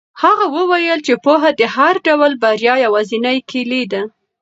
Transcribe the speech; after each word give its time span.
هغه 0.23 0.45
وویل 0.57 0.99
چې 1.07 1.13
پوهه 1.25 1.51
د 1.59 1.61
هر 1.75 1.93
ډول 2.07 2.31
بریا 2.43 2.75
یوازینۍ 2.85 3.37
کیلي 3.49 3.83
ده. 3.91 4.01